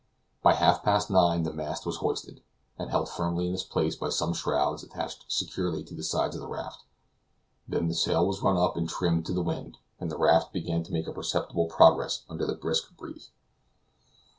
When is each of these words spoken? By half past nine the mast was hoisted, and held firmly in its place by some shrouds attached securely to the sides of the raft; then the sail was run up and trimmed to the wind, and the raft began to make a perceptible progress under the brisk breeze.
By 0.41 0.55
half 0.55 0.81
past 0.81 1.11
nine 1.11 1.43
the 1.43 1.53
mast 1.53 1.85
was 1.85 1.97
hoisted, 1.97 2.41
and 2.75 2.89
held 2.89 3.07
firmly 3.07 3.47
in 3.47 3.53
its 3.53 3.61
place 3.63 3.95
by 3.95 4.09
some 4.09 4.33
shrouds 4.33 4.81
attached 4.83 5.25
securely 5.27 5.83
to 5.83 5.93
the 5.93 6.01
sides 6.01 6.35
of 6.35 6.41
the 6.41 6.47
raft; 6.47 6.81
then 7.67 7.87
the 7.87 7.93
sail 7.93 8.25
was 8.25 8.41
run 8.41 8.57
up 8.57 8.75
and 8.75 8.89
trimmed 8.89 9.27
to 9.27 9.31
the 9.33 9.43
wind, 9.43 9.77
and 9.99 10.11
the 10.11 10.17
raft 10.17 10.51
began 10.53 10.81
to 10.85 10.91
make 10.91 11.05
a 11.05 11.13
perceptible 11.13 11.67
progress 11.67 12.23
under 12.31 12.47
the 12.47 12.55
brisk 12.55 12.97
breeze. 12.97 13.29